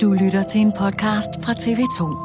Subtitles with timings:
[0.00, 2.16] Du lytter til en podcast fra TV2.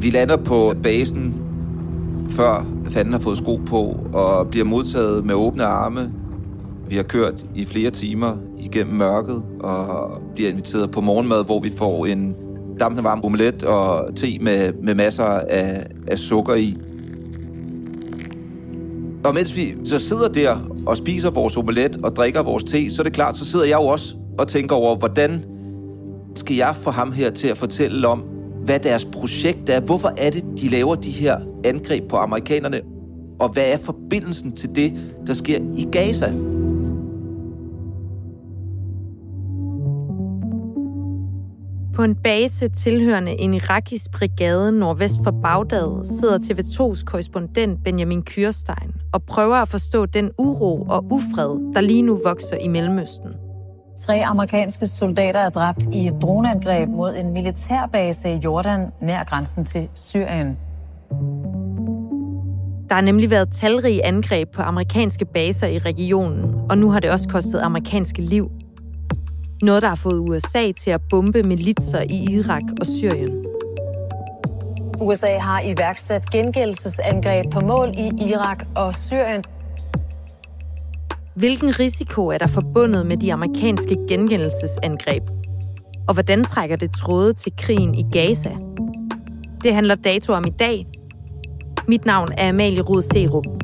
[0.00, 1.42] Vi lander på basen,
[2.30, 6.12] før fanden har fået sko på, og bliver modtaget med åbne arme.
[6.88, 11.72] Vi har kørt i flere timer igennem mørket, og bliver inviteret på morgenmad, hvor vi
[11.76, 12.36] får en
[12.80, 16.78] dampende varm omelet og te med, med masser af, af sukker i.
[19.24, 23.02] Og mens vi så sidder der og spiser vores omelet og drikker vores te, så
[23.02, 25.44] er det klart, så sidder jeg jo også og tænker over, hvordan
[26.34, 28.24] skal jeg få ham her til at fortælle om,
[28.64, 29.80] hvad deres projekt er.
[29.80, 32.80] Hvorfor er det, de laver de her angreb på amerikanerne?
[33.40, 34.92] Og hvad er forbindelsen til det,
[35.26, 36.32] der sker i Gaza?
[41.98, 48.92] På en base tilhørende en irakisk brigade nordvest for Bagdad sidder TV2's korrespondent Benjamin Kyrstein
[49.12, 53.28] og prøver at forstå den uro og ufred, der lige nu vokser i Mellemøsten.
[53.98, 59.64] Tre amerikanske soldater er dræbt i et droneangreb mod en militærbase i Jordan nær grænsen
[59.64, 60.58] til Syrien.
[62.88, 67.10] Der har nemlig været talrige angreb på amerikanske baser i regionen, og nu har det
[67.10, 68.50] også kostet amerikanske liv.
[69.62, 73.44] Noget, der har fået USA til at bombe militser i Irak og Syrien.
[75.00, 79.44] USA har iværksat gengældelsesangreb på mål i Irak og Syrien.
[81.34, 85.22] Hvilken risiko er der forbundet med de amerikanske gengældelsesangreb?
[86.08, 88.50] Og hvordan trækker det tråde til krigen i Gaza?
[89.64, 90.86] Det handler dato om i dag.
[91.88, 93.57] Mit navn er Amalie Rud Serup.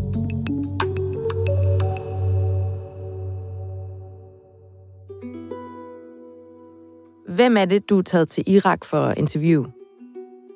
[7.34, 9.64] Hvem er det, du er taget til Irak for at interview?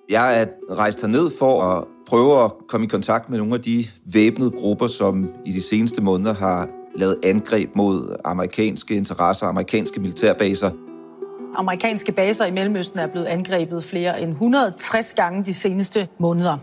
[0.09, 3.85] Jeg er rejst herned for at prøve at komme i kontakt med nogle af de
[4.13, 10.71] væbnede grupper, som i de seneste måneder har lavet angreb mod amerikanske interesser, amerikanske militærbaser.
[11.57, 16.57] Amerikanske baser i Mellemøsten er blevet angrebet flere end 160 gange de seneste måneder.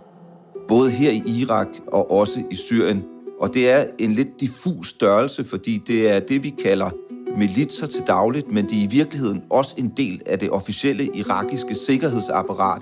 [0.67, 3.03] Både her i Irak og også i Syrien.
[3.39, 6.89] Og det er en lidt diffus størrelse, fordi det er det, vi kalder
[7.37, 11.75] militser til dagligt, men de er i virkeligheden også en del af det officielle irakiske
[11.75, 12.81] sikkerhedsapparat.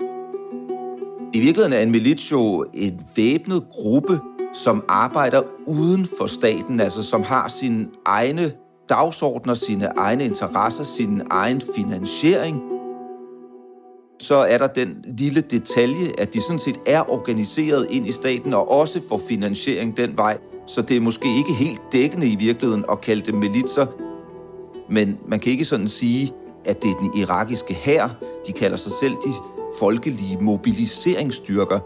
[1.32, 4.20] I virkeligheden er en milits jo en væbnet gruppe,
[4.52, 8.52] som arbejder uden for staten, altså som har sine egne
[8.88, 12.60] dagsordner, sine egne interesser, sin egen finansiering.
[14.20, 18.54] Så er der den lille detalje, at de sådan set er organiseret ind i staten
[18.54, 20.38] og også får finansiering den vej.
[20.66, 23.86] Så det er måske ikke helt dækkende i virkeligheden at kalde dem militser.
[24.88, 26.32] Men man kan ikke sådan sige,
[26.64, 28.08] at det er den irakiske hær.
[28.46, 29.32] De kalder sig selv de
[29.78, 31.78] folkelige mobiliseringsstyrker.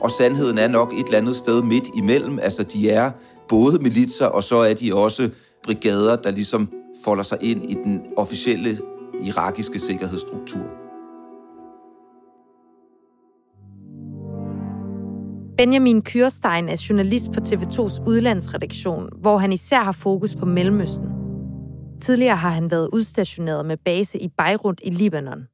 [0.00, 2.38] Og sandheden er nok et eller andet sted midt imellem.
[2.38, 3.10] Altså, de er
[3.48, 5.30] både militser, og så er de også
[5.62, 6.68] brigader, der ligesom
[7.04, 8.78] folder sig ind i den officielle
[9.24, 10.64] irakiske sikkerhedsstruktur.
[15.58, 21.19] Benjamin Kyrstein er journalist på TV2's udlandsredaktion, hvor han især har fokus på Mellemøsten.
[22.00, 25.46] Tidligere har han været udstationeret med base i Beirut i Libanon.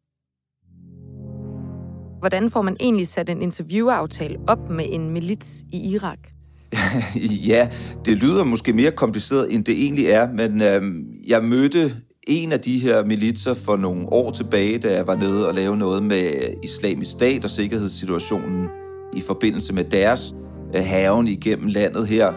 [2.26, 6.18] hvordan får man egentlig sat en interviewaftale op med en milits i Irak?
[7.50, 7.68] ja,
[8.04, 11.96] det lyder måske mere kompliceret, end det egentlig er, men øhm, jeg mødte
[12.26, 15.76] en af de her militser for nogle år tilbage, da jeg var nede og lave
[15.76, 16.30] noget med
[16.62, 18.68] islamisk stat og sikkerhedssituationen
[19.16, 20.34] i forbindelse med deres
[20.76, 22.32] øh, haven igennem landet her.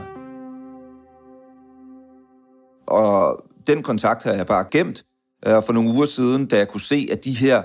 [2.88, 5.06] Og den kontakt har jeg bare gemt.
[5.48, 7.64] Øh, for nogle uger siden, da jeg kunne se, at de her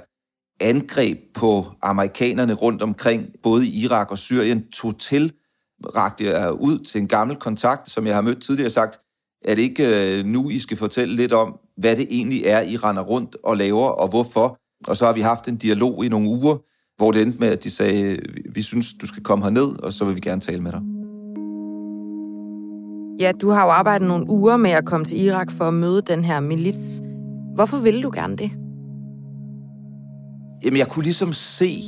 [0.60, 5.32] angreb på amerikanerne rundt omkring, både i Irak og Syrien, tog til,
[5.96, 9.00] rakte jeg ud til en gammel kontakt, som jeg har mødt tidligere sagt,
[9.44, 12.76] er det ikke øh, nu, I skal fortælle lidt om, hvad det egentlig er, I
[12.76, 14.58] render rundt og laver, og hvorfor?
[14.86, 16.56] Og så har vi haft en dialog i nogle uger,
[16.96, 18.18] hvor det endte med, at de sagde,
[18.50, 21.03] vi synes, du skal komme herned, og så vil vi gerne tale med dig.
[23.20, 26.02] Ja, du har jo arbejdet nogle uger med at komme til Irak for at møde
[26.02, 27.02] den her milits.
[27.54, 28.50] Hvorfor ville du gerne det?
[30.64, 31.80] Jamen, jeg kunne ligesom se,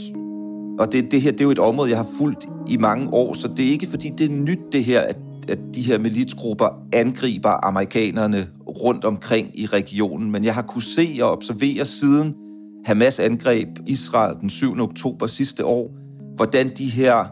[0.79, 3.33] og det, det her det er jo et område, jeg har fulgt i mange år,
[3.33, 5.17] så det er ikke fordi, det er nyt det her, at,
[5.49, 11.19] at de her militsgrupper angriber amerikanerne rundt omkring i regionen, men jeg har kunne se
[11.23, 12.35] og observere siden
[12.85, 14.81] Hamas angreb Israel den 7.
[14.81, 15.91] oktober sidste år,
[16.37, 17.25] hvordan de her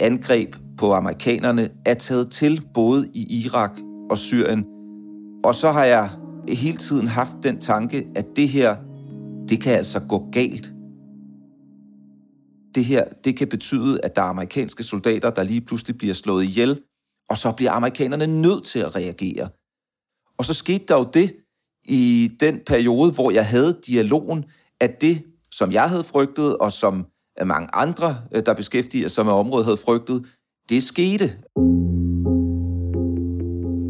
[0.00, 3.70] angreb på amerikanerne er taget til både i Irak
[4.10, 4.66] og Syrien.
[5.44, 6.10] Og så har jeg
[6.48, 8.76] hele tiden haft den tanke, at det her,
[9.48, 10.72] det kan altså gå galt.
[12.74, 16.44] Det her, det kan betyde, at der er amerikanske soldater, der lige pludselig bliver slået
[16.44, 16.80] ihjel,
[17.30, 19.48] og så bliver amerikanerne nødt til at reagere.
[20.38, 21.36] Og så skete der jo det
[21.84, 24.44] i den periode, hvor jeg havde dialogen,
[24.80, 25.22] at det,
[25.52, 27.06] som jeg havde frygtet, og som
[27.44, 28.16] mange andre,
[28.46, 30.26] der beskæftiger sig med området, havde frygtet,
[30.70, 31.24] det skete.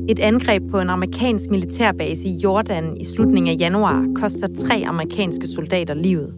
[0.08, 5.46] Et angreb på en amerikansk militærbase i Jordan i slutningen af januar koster tre amerikanske
[5.46, 6.34] soldater livet.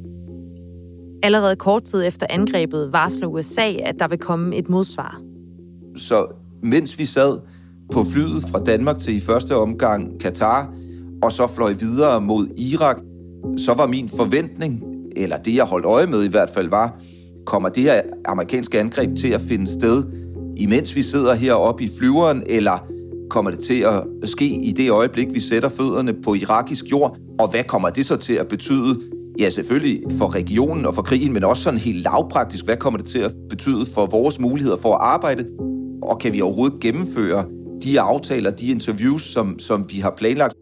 [1.23, 5.21] Allerede kort tid efter angrebet varsler USA, at der vil komme et modsvar.
[5.97, 6.27] Så
[6.63, 7.39] mens vi sad
[7.93, 10.75] på flyet fra Danmark til i første omgang Katar,
[11.23, 12.97] og så fløj videre mod Irak,
[13.57, 14.85] så var min forventning,
[15.17, 17.01] eller det jeg holdt øje med i hvert fald, var,
[17.47, 20.22] kommer det her amerikanske angreb til at finde sted,
[20.57, 22.87] imens vi sidder heroppe i flyveren, eller
[23.31, 27.19] kommer det til at ske i det øjeblik, vi sætter fødderne på irakisk jord?
[27.39, 29.01] Og hvad kommer det så til at betyde?
[29.39, 32.65] Ja, selvfølgelig for regionen og for krigen, men også sådan helt lavpraktisk.
[32.65, 35.47] Hvad kommer det til at betyde for vores muligheder for at arbejde?
[36.03, 37.47] Og kan vi overhovedet gennemføre
[37.83, 40.55] de aftaler, de interviews, som, som vi har planlagt?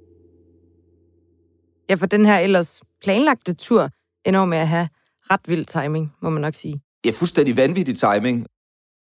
[1.90, 3.90] Ja, for den her ellers planlagte tur
[4.26, 4.88] ender med at have
[5.30, 6.80] ret vild timing, må man nok sige.
[7.04, 8.46] Ja, fuldstændig vanvittig timing.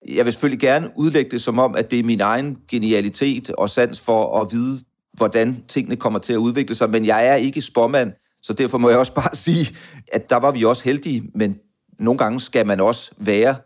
[0.09, 3.71] Jeg vil selvfølgelig gerne udlægge det som om, at det er min egen genialitet og
[3.71, 4.81] sans for at vide,
[5.13, 8.13] hvordan tingene kommer til at udvikle sig, men jeg er ikke spormand,
[8.43, 9.77] så derfor må jeg også bare sige,
[10.13, 11.59] at der var vi også heldige, men
[11.99, 13.57] nogle gange skal man også være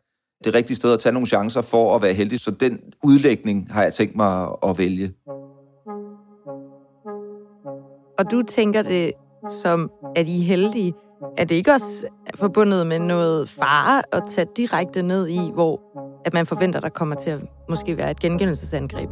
[0.45, 3.83] det rigtige sted at tage nogle chancer for at være heldig, så den udlægning har
[3.83, 5.13] jeg tænkt mig at vælge.
[8.19, 9.13] Og du tænker det
[9.49, 10.95] som, at I er heldige.
[11.37, 15.81] Er det ikke også forbundet med noget fare at tage direkte ned i, hvor
[16.25, 19.09] at man forventer, der kommer til at måske være et gengældelsesangreb?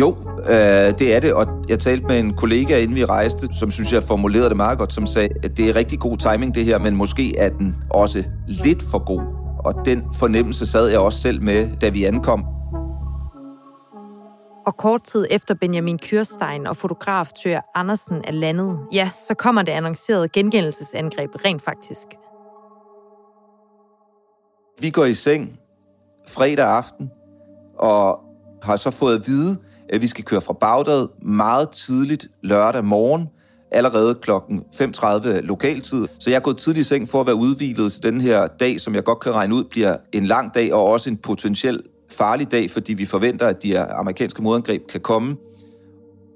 [0.00, 3.70] Jo, øh, det er det, og jeg talte med en kollega, inden vi rejste, som
[3.70, 6.64] synes, jeg formulerede det meget godt, som sagde, at det er rigtig god timing det
[6.64, 9.22] her, men måske er den også lidt for god.
[9.64, 12.44] Og den fornemmelse sad jeg også selv med, da vi ankom.
[14.66, 19.62] Og kort tid efter Benjamin Kyrstein og fotograf Tør Andersen er landet, ja, så kommer
[19.62, 22.06] det annoncerede gengældelsesangreb rent faktisk.
[24.80, 25.58] Vi går i seng
[26.28, 27.10] fredag aften,
[27.78, 28.20] og
[28.62, 29.56] har så fået at vide,
[29.88, 33.28] at vi skal køre fra Bagdad meget tidligt lørdag morgen,
[33.70, 36.06] allerede klokken 5.30 lokaltid.
[36.18, 38.80] Så jeg er gået tidligt i seng for at være udvilet til den her dag,
[38.80, 42.52] som jeg godt kan regne ud bliver en lang dag, og også en potentiel farlig
[42.52, 45.36] dag, fordi vi forventer, at de amerikanske modangreb kan komme.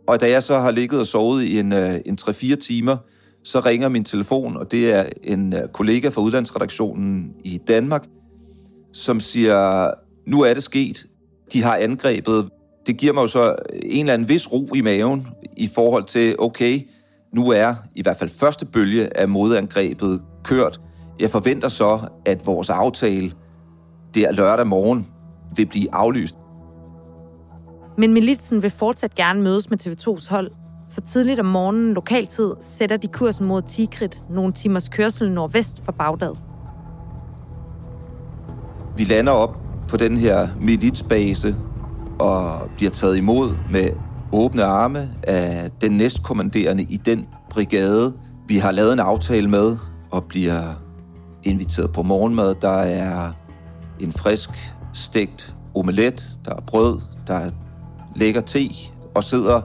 [0.07, 2.97] Og da jeg så har ligget og sovet i en, øh, en 3-4 timer,
[3.45, 8.05] så ringer min telefon, og det er en øh, kollega fra udlandsredaktionen i Danmark,
[8.93, 9.91] som siger,
[10.27, 11.07] nu er det sket.
[11.53, 12.49] De har angrebet.
[12.87, 15.27] Det giver mig jo så en eller anden vis ro i maven
[15.57, 16.81] i forhold til, okay,
[17.35, 20.81] nu er i hvert fald første bølge af modangrebet kørt.
[21.21, 23.33] Jeg forventer så, at vores aftale
[24.15, 25.07] der lørdag morgen
[25.57, 26.37] vil blive aflyst.
[27.99, 30.51] Men militsen vil fortsat gerne mødes med TV2's hold,
[30.89, 35.93] så tidligt om morgenen lokaltid sætter de kursen mod Tikrit, nogle timers kørsel nordvest for
[35.93, 36.48] Bagdad.
[38.99, 39.57] Vi lander op
[39.89, 41.57] på den her militsbase
[42.19, 43.91] og bliver taget imod med
[44.33, 48.15] åbne arme af den næstkommanderende i den brigade,
[48.49, 49.77] vi har lavet en aftale med,
[50.11, 50.63] og bliver
[51.43, 52.55] inviteret på morgenmad.
[52.63, 53.33] Der er
[54.01, 54.51] en frisk
[54.93, 57.51] stegt omelet, der er brød, der er
[58.17, 58.69] lækker te,
[59.15, 59.61] og sidder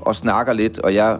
[0.00, 1.18] og snakker lidt, og jeg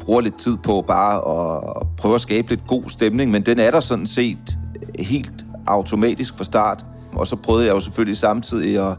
[0.00, 3.70] bruger lidt tid på bare at prøve at skabe lidt god stemning, men den er
[3.70, 4.58] der sådan set
[4.98, 6.86] helt automatisk fra start.
[7.12, 8.96] Og så prøvede jeg jo selvfølgelig samtidig at,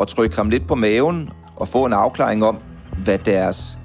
[0.00, 2.58] at trykke ham lidt på maven og få en afklaring om,
[3.04, 3.78] hvad deres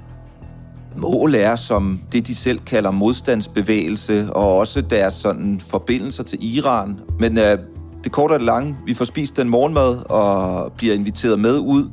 [0.96, 7.00] mål er, som det, de selv kalder modstandsbevægelse, og også deres sådan forbindelser til Iran.
[7.18, 7.58] Men øh,
[8.04, 11.90] det korte og det lange, vi får spist den morgenmad og bliver inviteret med ud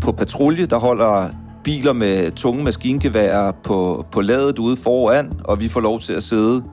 [0.00, 1.28] på patrulje, der holder
[1.64, 6.22] biler med tunge maskingeværer på, på ladet ude foran, og vi får lov til at
[6.22, 6.64] sidde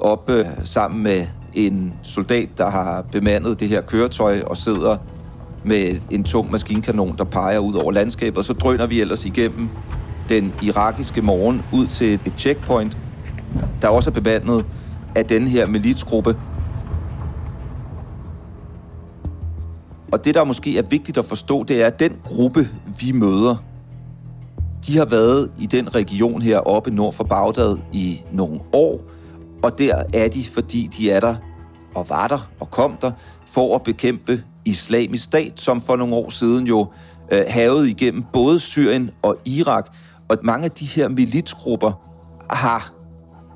[0.00, 4.96] oppe sammen med en soldat, der har bemandet det her køretøj og sidder
[5.64, 9.68] med en tung maskinkanon, der peger ud over landskabet, og så drøner vi ellers igennem
[10.28, 12.98] den irakiske morgen ud til et checkpoint,
[13.82, 14.66] der også er bemandet
[15.14, 16.36] af den her militsgruppe.
[20.12, 22.68] Og det, der måske er vigtigt at forstå, det er, at den gruppe,
[23.00, 23.56] vi møder,
[24.86, 29.00] de har været i den region her oppe nord for Bagdad i nogle år,
[29.64, 31.34] og der er de, fordi de er der
[31.94, 33.12] og var der og kom der
[33.46, 36.86] for at bekæmpe islamisk stat, som for nogle år siden jo
[37.32, 39.96] øh, havede igennem både Syrien og Irak.
[40.28, 41.92] Og mange af de her militsgrupper
[42.50, 42.92] har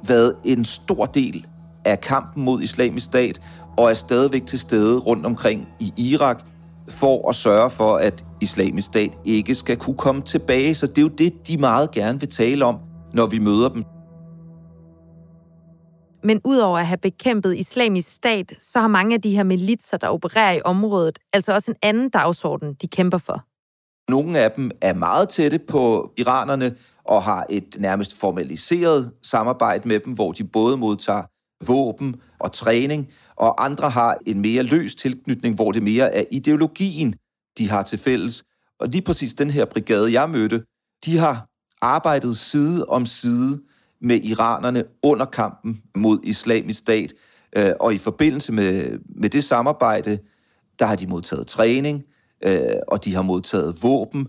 [0.07, 1.47] været en stor del
[1.85, 3.41] af kampen mod islamisk stat
[3.79, 6.43] og er stadigvæk til stede rundt omkring i Irak
[6.89, 10.75] for at sørge for, at islamisk stat ikke skal kunne komme tilbage.
[10.75, 12.77] Så det er jo det, de meget gerne vil tale om,
[13.13, 13.85] når vi møder dem.
[16.23, 20.09] Men udover at have bekæmpet islamisk stat, så har mange af de her militser, der
[20.09, 23.45] opererer i området, altså også en anden dagsorden, de kæmper for.
[24.11, 30.01] Nogle af dem er meget tætte på iranerne og har et nærmest formaliseret samarbejde med
[30.01, 31.23] dem, hvor de både modtager
[31.67, 37.15] våben og træning, og andre har en mere løs tilknytning, hvor det mere er ideologien,
[37.59, 38.45] de har til fælles.
[38.81, 40.65] Og lige præcis den her brigade, jeg mødte,
[41.05, 41.47] de har
[41.83, 43.61] arbejdet side om side
[44.01, 47.15] med iranerne under kampen mod islamisk stat.
[47.57, 50.19] Øh, og i forbindelse med, med det samarbejde,
[50.79, 52.05] der har de modtaget træning,
[52.45, 54.27] øh, og de har modtaget våben.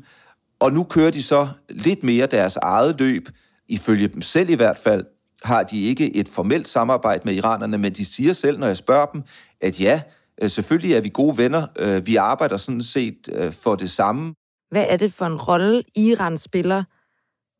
[0.59, 3.29] Og nu kører de så lidt mere deres eget løb,
[3.67, 5.05] ifølge dem selv i hvert fald,
[5.43, 9.05] har de ikke et formelt samarbejde med iranerne, men de siger selv, når jeg spørger
[9.05, 9.23] dem,
[9.61, 10.01] at ja,
[10.41, 11.67] øh, selvfølgelig er vi gode venner.
[11.79, 14.33] Øh, vi arbejder sådan set øh, for det samme.
[14.71, 16.83] Hvad er det for en rolle, Iran spiller,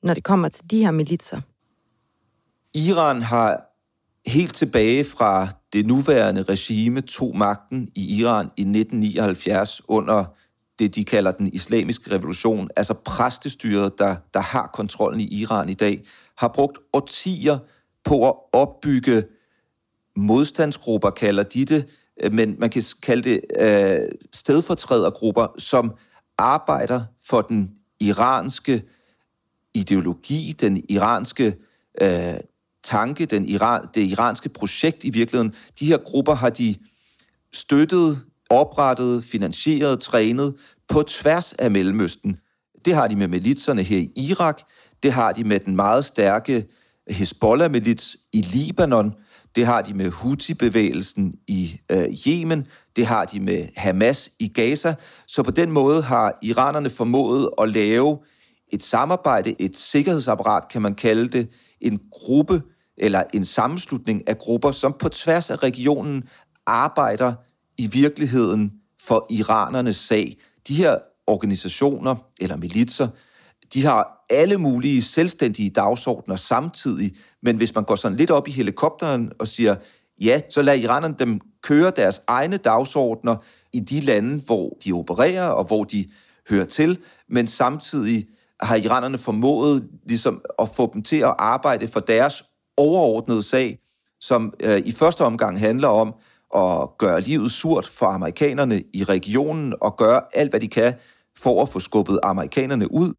[0.03, 1.41] når det kommer til de her militser?
[2.73, 3.61] Iran har
[4.29, 10.25] helt tilbage fra det nuværende regime tog magten i Iran i 1979 under
[10.79, 15.73] det, de kalder den islamiske revolution, altså præstestyret, der, der har kontrollen i Iran i
[15.73, 16.03] dag,
[16.38, 17.57] har brugt årtier
[18.03, 19.23] på at opbygge
[20.15, 21.88] modstandsgrupper, kalder de det,
[22.23, 25.91] øh, men man kan kalde det øh, stedfortrædergrupper, som
[26.38, 28.83] arbejder for den iranske
[29.73, 31.55] ideologi, den iranske
[32.01, 32.33] øh,
[32.89, 35.53] tanke, den Iran, det iranske projekt i virkeligheden.
[35.79, 36.75] De her grupper har de
[37.53, 40.55] støttet, oprettet, finansieret, trænet
[40.88, 42.38] på tværs af Mellemøsten.
[42.86, 44.62] Det har de med militserne her i Irak,
[45.03, 46.65] det har de med den meget stærke
[47.10, 49.13] Hezbollah-milits i Libanon,
[49.55, 54.96] det har de med Houthi-bevægelsen i øh, Yemen, det har de med Hamas i Gaza.
[55.27, 58.17] Så på den måde har iranerne formået at lave
[58.74, 61.50] et samarbejde, et sikkerhedsapparat, kan man kalde det,
[61.81, 62.62] en gruppe
[62.99, 66.23] eller en sammenslutning af grupper, som på tværs af regionen
[66.65, 67.33] arbejder
[67.77, 70.37] i virkeligheden for iranernes sag.
[70.67, 73.07] De her organisationer eller militser,
[73.73, 78.51] de har alle mulige selvstændige dagsordner samtidig, men hvis man går sådan lidt op i
[78.51, 79.75] helikopteren og siger,
[80.21, 83.35] ja, så lader iranerne dem køre deres egne dagsordner
[83.73, 86.05] i de lande, hvor de opererer og hvor de
[86.49, 86.97] hører til,
[87.29, 88.27] men samtidig
[88.61, 92.43] har iranerne formået ligesom at få dem til at arbejde for deres
[92.79, 93.79] overordnede sag,
[94.19, 96.13] som øh, i første omgang handler om
[96.55, 100.93] at gøre livet surt for amerikanerne i regionen og gøre alt, hvad de kan
[101.38, 103.13] for at få skubbet amerikanerne ud.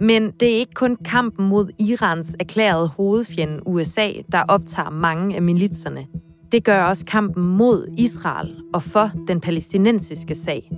[0.00, 5.42] Men det er ikke kun kampen mod Irans erklærede hovedfjende USA, der optager mange af
[5.42, 6.06] militserne.
[6.52, 10.70] Det gør også kampen mod Israel og for den palæstinensiske sag.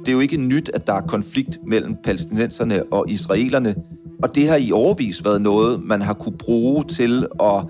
[0.00, 3.74] Det er jo ikke nyt, at der er konflikt mellem palæstinenserne og israelerne.
[4.22, 7.64] Og det har i overvis været noget, man har kunne bruge til at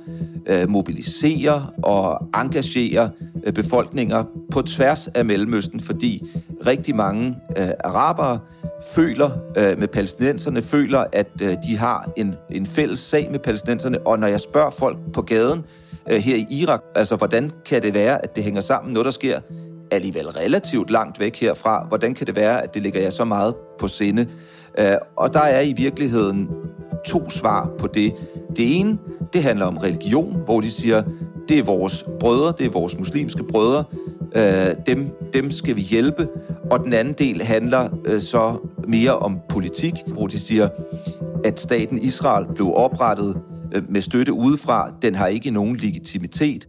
[0.46, 3.10] øh, mobilisere og engagere
[3.44, 6.22] øh, befolkninger på tværs af Mellemøsten, fordi
[6.66, 8.38] rigtig mange øh, arabere
[8.94, 14.06] føler øh, med palæstinenserne, føler, at øh, de har en, en fælles sag med palæstinenserne.
[14.06, 15.64] Og når jeg spørger folk på gaden
[16.10, 19.12] øh, her i Irak, altså hvordan kan det være, at det hænger sammen, noget der
[19.12, 19.40] sker
[19.90, 23.54] alligevel relativt langt væk herfra, hvordan kan det være, at det ligger jeg så meget
[23.78, 24.26] på sinde?
[24.78, 26.48] Øh, og der er i virkeligheden
[27.06, 28.14] to svar på det.
[28.56, 28.98] Det ene,
[29.32, 31.02] det handler om religion, hvor de siger,
[31.48, 33.84] det er vores brødre, det er vores muslimske brødre,
[34.36, 36.28] øh, dem, dem skal vi hjælpe.
[36.70, 38.56] Og den anden del handler øh, så
[38.88, 40.68] mere om politik, hvor de siger,
[41.44, 43.40] at staten Israel blev oprettet
[43.74, 44.90] øh, med støtte udefra.
[45.02, 46.68] Den har ikke nogen legitimitet,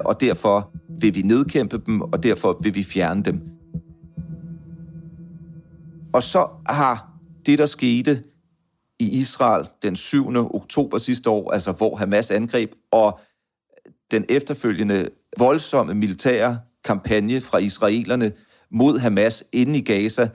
[0.00, 0.70] og derfor
[1.00, 3.40] vil vi nedkæmpe dem, og derfor vil vi fjerne dem.
[6.12, 7.13] Og så har
[7.46, 8.22] det, der skete
[8.98, 10.36] i Israel den 7.
[10.36, 13.20] oktober sidste år, altså hvor Hamas angreb, og
[14.10, 15.08] den efterfølgende
[15.38, 18.32] voldsomme militære kampagne fra israelerne
[18.70, 20.28] mod Hamas inde i Gaza,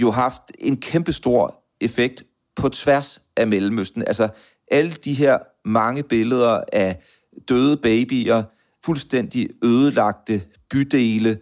[0.00, 2.24] jo haft en kæmpestor effekt
[2.56, 4.04] på tværs af Mellemøsten.
[4.06, 4.28] Altså
[4.70, 7.02] alle de her mange billeder af
[7.48, 8.42] døde babyer,
[8.84, 11.38] fuldstændig ødelagte bydele,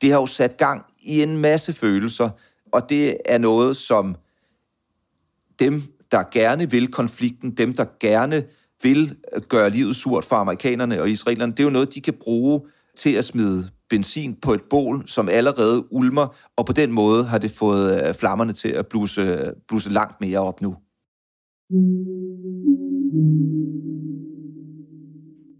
[0.00, 2.30] det har jo sat gang i en masse følelser,
[2.72, 4.16] og det er noget, som
[5.60, 8.42] dem, der gerne vil konflikten, dem, der gerne
[8.82, 12.14] vil øh, gøre livet surt for amerikanerne og israelerne, det er jo noget, de kan
[12.20, 12.60] bruge
[12.96, 17.38] til at smide benzin på et bål, som allerede ulmer, og på den måde har
[17.38, 20.76] det fået øh, flammerne til at bluse, bluse langt mere op nu.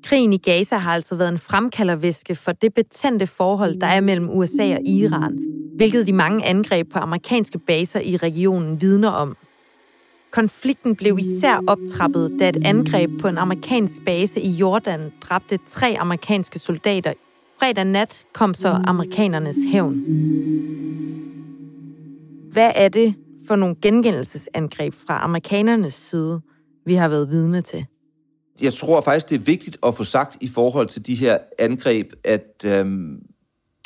[0.05, 4.31] Krigen i Gaza har altså været en fremkaldervæske for det betændte forhold, der er mellem
[4.31, 5.39] USA og Iran,
[5.77, 9.37] hvilket de mange angreb på amerikanske baser i regionen vidner om.
[10.33, 15.97] Konflikten blev især optrappet, da et angreb på en amerikansk base i Jordan dræbte tre
[15.99, 17.13] amerikanske soldater.
[17.59, 19.95] Fredag nat kom så amerikanernes hævn.
[22.53, 23.15] Hvad er det
[23.49, 26.41] for nogle gengældelsesangreb fra amerikanernes side,
[26.87, 27.87] vi har været vidne til?
[28.63, 32.13] Jeg tror faktisk, det er vigtigt at få sagt i forhold til de her angreb,
[32.25, 33.23] at øhm,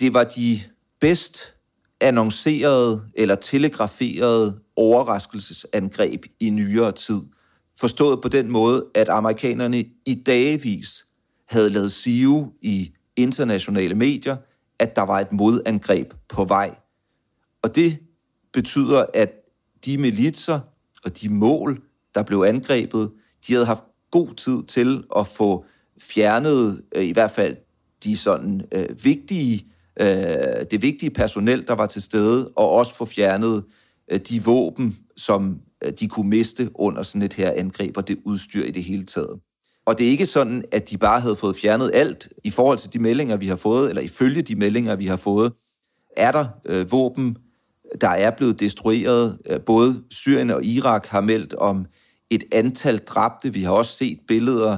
[0.01, 0.61] det var de
[1.01, 1.55] bedst
[2.01, 7.21] annoncerede eller telegraferede overraskelsesangreb i nyere tid.
[7.77, 11.07] Forstået på den måde, at amerikanerne i dagevis
[11.49, 14.37] havde lavet sive i internationale medier,
[14.79, 16.75] at der var et modangreb på vej.
[17.63, 17.99] Og det
[18.53, 19.31] betyder, at
[19.85, 20.61] de militser
[21.05, 21.83] og de mål,
[22.15, 23.11] der blev angrebet,
[23.47, 25.65] de havde haft god tid til at få
[26.01, 27.57] fjernet øh, i hvert fald
[28.05, 29.67] de sådan øh, vigtige,
[30.01, 30.07] øh,
[30.71, 33.63] det vigtige personel, der var til stede, og også få fjernet øh,
[34.13, 38.19] Øh, de våben, som øh, de kunne miste under sådan et her angreb, og det
[38.25, 39.41] udstyr i det hele taget.
[39.87, 42.93] Og det er ikke sådan, at de bare havde fået fjernet alt i forhold til
[42.93, 45.53] de meldinger, vi har fået, eller ifølge de meldinger, vi har fået,
[46.17, 47.37] er der øh, våben,
[48.01, 49.39] der er blevet destrueret.
[49.51, 51.87] Øh, både Syrien og Irak har meldt om
[52.31, 53.53] et antal dræbte.
[53.53, 54.77] Vi har også set billeder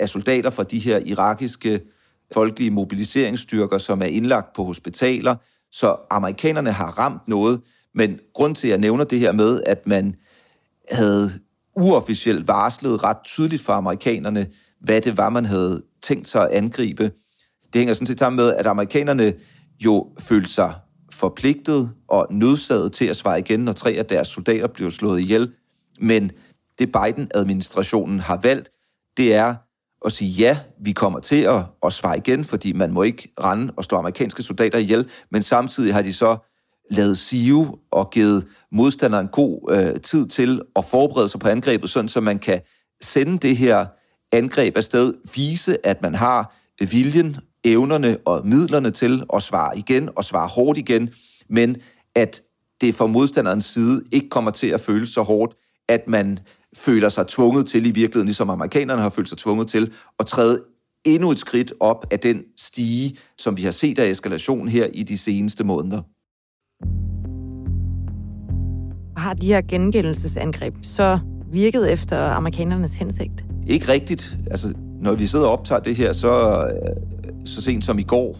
[0.00, 1.80] af soldater fra de her irakiske
[2.34, 5.36] folkelige mobiliseringsstyrker, som er indlagt på hospitaler.
[5.72, 7.60] Så amerikanerne har ramt noget,
[7.98, 10.16] men grund til, at jeg nævner det her med, at man
[10.90, 11.30] havde
[11.76, 14.46] uofficielt varslet ret tydeligt for amerikanerne,
[14.80, 17.02] hvad det var, man havde tænkt sig at angribe.
[17.72, 19.34] Det hænger sådan set sammen med, at amerikanerne
[19.84, 20.74] jo følte sig
[21.12, 25.52] forpligtet og nødsaget til at svare igen, når tre af deres soldater blev slået ihjel.
[26.00, 26.30] Men
[26.78, 28.70] det Biden-administrationen har valgt,
[29.16, 29.54] det er
[30.04, 33.72] at sige, ja, vi kommer til at, at svare igen, fordi man må ikke rende
[33.76, 36.47] og slå amerikanske soldater ihjel, men samtidig har de så
[36.90, 42.08] lavet sive og givet modstanderen god øh, tid til at forberede sig på angrebet, sådan
[42.08, 42.60] så man kan
[43.02, 43.86] sende det her
[44.32, 46.54] angreb afsted, vise, at man har
[46.90, 51.10] viljen, evnerne og midlerne til at svare igen og svare hårdt igen,
[51.48, 51.76] men
[52.14, 52.42] at
[52.80, 55.54] det fra modstanderens side ikke kommer til at føles så hårdt,
[55.88, 56.38] at man
[56.76, 60.64] føler sig tvunget til i virkeligheden, ligesom amerikanerne har følt sig tvunget til, at træde
[61.04, 65.02] endnu et skridt op af den stige, som vi har set af eskalation her i
[65.02, 66.02] de seneste måneder.
[69.18, 71.18] Har de her gengældelsesangreb så
[71.52, 73.44] virket efter amerikanernes hensigt?
[73.66, 74.38] Ikke rigtigt.
[74.50, 78.36] Altså, når vi sidder og optager det her, så, øh, så sent som i går,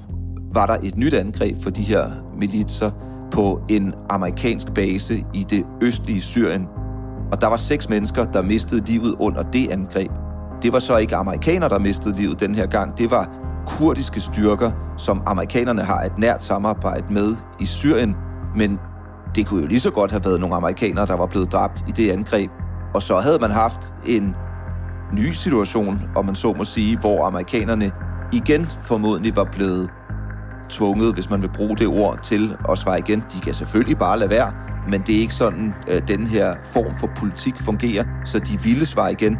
[0.55, 2.91] var der et nyt angreb for de her militser
[3.31, 6.67] på en amerikansk base i det østlige Syrien.
[7.33, 10.11] Og der var seks mennesker, der mistede livet under det angreb.
[10.63, 12.99] Det var så ikke amerikanere, der mistede livet den her gang.
[12.99, 18.17] Det var kurdiske styrker, som amerikanerne har et nært samarbejde med i Syrien.
[18.59, 18.79] Men
[19.35, 21.93] det kunne jo lige så godt have været nogle amerikanere, der var blevet dræbt i
[21.93, 22.51] det angreb.
[22.95, 24.37] Og så havde man haft en
[25.13, 27.93] ny situation, om man så må sige, hvor amerikanerne
[28.33, 29.91] igen formodentlig var blevet
[30.69, 33.23] tvunget, hvis man vil bruge det ord, til at svare igen.
[33.35, 34.53] De kan selvfølgelig bare lade være,
[34.91, 38.87] men det er ikke sådan, øh, den her form for politik fungerer, så de ville
[38.87, 39.39] svare igen.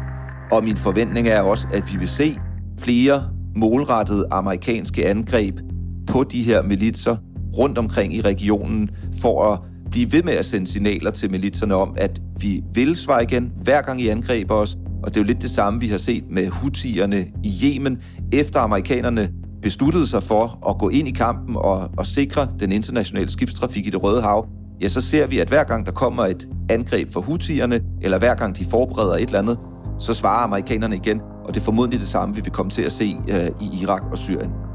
[0.51, 2.39] Og min forventning er også, at vi vil se
[2.79, 3.23] flere
[3.55, 5.59] målrettede amerikanske angreb
[6.07, 7.15] på de her militser
[7.57, 8.89] rundt omkring i regionen,
[9.21, 9.59] for at
[9.91, 13.81] blive ved med at sende signaler til militserne om, at vi vil svare igen, hver
[13.81, 14.77] gang I angriber os.
[15.03, 17.97] Og det er jo lidt det samme, vi har set med hutierne i Yemen,
[18.33, 19.29] efter amerikanerne
[19.61, 23.89] besluttede sig for at gå ind i kampen og, og sikre den internationale skibstrafik i
[23.89, 24.47] det Røde Hav,
[24.81, 28.35] ja, så ser vi, at hver gang der kommer et angreb for hutierne, eller hver
[28.35, 29.59] gang de forbereder et eller andet,
[29.99, 32.91] så svarer amerikanerne igen, og det er formodentlig det samme, vi vil komme til at
[32.91, 34.68] se øh, i Irak og Syrien.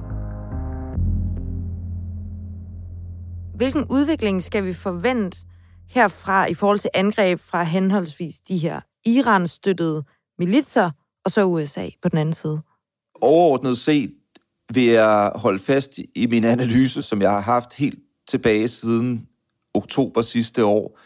[3.55, 5.39] Hvilken udvikling skal vi forvente
[5.89, 10.05] herfra i forhold til angreb fra henholdsvis de her Iran-støttede
[10.39, 10.91] militser
[11.25, 12.63] og så USA på den anden side?
[13.21, 14.15] Overordnet set
[14.75, 19.29] vil jeg holde fast i min analyse, som jeg har haft helt tilbage siden
[19.75, 20.99] oktober sidste år,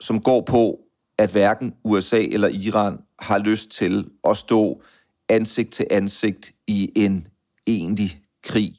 [0.00, 0.78] som går på,
[1.18, 4.82] at hverken USA eller Iran har lyst til at stå
[5.28, 7.26] ansigt til ansigt i en
[7.66, 8.76] egentlig krig.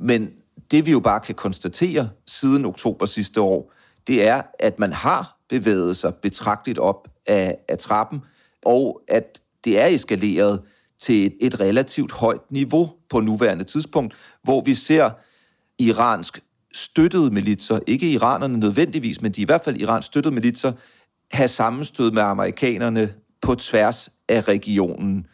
[0.00, 0.30] Men
[0.70, 3.72] det vi jo bare kan konstatere siden oktober sidste år,
[4.06, 8.20] det er, at man har bevæget sig betragteligt op af, af trappen,
[8.66, 10.62] og at det er eskaleret
[10.98, 15.10] til et, et relativt højt niveau på nuværende tidspunkt, hvor vi ser
[15.78, 16.40] iransk
[16.74, 20.72] støttede militser, ikke iranerne nødvendigvis, men de i hvert fald iransk støttede militser,
[21.32, 25.26] have sammenstød med amerikanerne på tværs af regionen.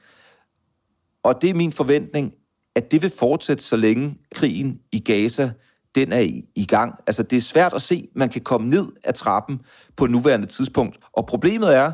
[1.23, 2.33] Og det er min forventning,
[2.81, 5.51] at det vil fortsætte, så længe krigen i Gaza
[5.95, 6.21] den er
[6.55, 6.95] i, gang.
[7.07, 9.61] Altså, det er svært at se, man kan komme ned af trappen
[9.97, 10.99] på nuværende tidspunkt.
[11.13, 11.93] Og problemet er,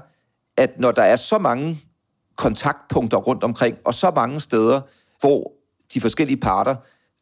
[0.56, 1.78] at når der er så mange
[2.36, 4.80] kontaktpunkter rundt omkring, og så mange steder,
[5.20, 5.52] hvor
[5.94, 6.76] de forskellige parter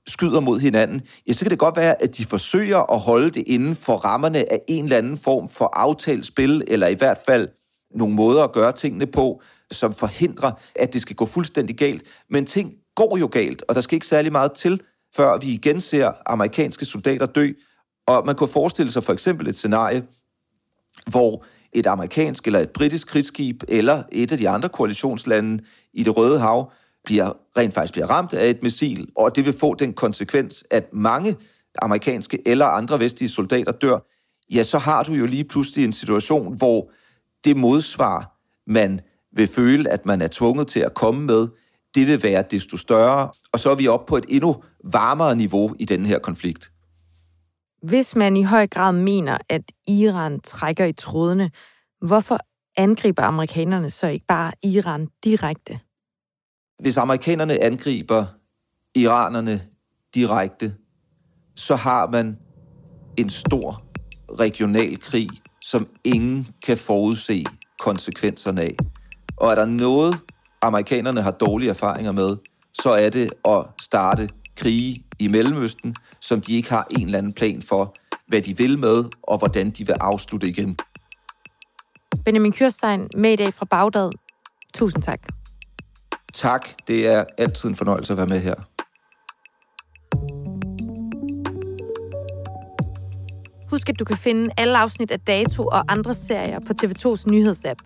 [0.07, 3.45] skyder mod hinanden, ja, så kan det godt være, at de forsøger at holde det
[3.47, 7.49] inden for rammerne af en eller anden form for aftalt spil, eller i hvert fald
[7.95, 12.03] nogle måder at gøre tingene på, som forhindrer, at det skal gå fuldstændig galt.
[12.31, 14.81] Men ting går jo galt, og der skal ikke særlig meget til,
[15.17, 17.49] før vi igen ser amerikanske soldater dø.
[18.07, 20.05] Og man kunne forestille sig for eksempel et scenarie,
[21.07, 26.17] hvor et amerikansk eller et britisk krigsskib eller et af de andre koalitionslande i det
[26.17, 26.73] Røde Hav
[27.05, 30.93] bliver, rent faktisk bliver ramt af et missil, og det vil få den konsekvens, at
[30.93, 31.37] mange
[31.83, 33.99] amerikanske eller andre vestlige soldater dør,
[34.55, 36.91] ja, så har du jo lige pludselig en situation, hvor
[37.45, 39.01] det modsvar, man
[39.37, 41.49] vil føle, at man er tvunget til at komme med,
[41.95, 45.75] det vil være desto større, og så er vi oppe på et endnu varmere niveau
[45.79, 46.71] i den her konflikt.
[47.83, 51.51] Hvis man i høj grad mener, at Iran trækker i trådene,
[52.01, 52.39] hvorfor
[52.77, 55.81] angriber amerikanerne så ikke bare Iran direkte?
[56.79, 58.27] Hvis amerikanerne angriber
[58.95, 59.63] iranerne
[60.15, 60.75] direkte,
[61.57, 62.39] så har man
[63.17, 63.83] en stor
[64.41, 65.29] regional krig,
[65.61, 67.45] som ingen kan forudse
[67.81, 68.77] konsekvenserne af.
[69.37, 70.21] Og er der noget,
[70.67, 72.37] amerikanerne har dårlige erfaringer med,
[72.73, 77.33] så er det at starte krige i Mellemøsten, som de ikke har en eller anden
[77.33, 77.95] plan for,
[78.27, 80.77] hvad de vil med, og hvordan de vil afslutte igen.
[82.25, 84.11] Benjamin Kyrstein, med i dag fra Bagdad.
[84.75, 85.21] Tusind tak.
[86.33, 86.69] Tak.
[86.89, 88.55] Det er altid en fornøjelse at være med her.
[93.71, 97.81] Husk, at du kan finde alle afsnit af Dato og andre serier på TV2's nyhedsapp.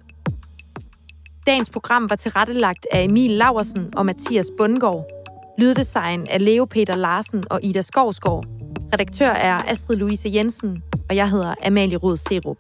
[1.49, 5.05] Dagens program var tilrettelagt af Emil Laversen og Mathias Bundgaard.
[5.59, 8.45] Lyddesign af Leo Peter Larsen og Ida Skovsgaard.
[8.93, 12.57] Redaktør er Astrid Louise Jensen, og jeg hedder Amalie Rod Serup.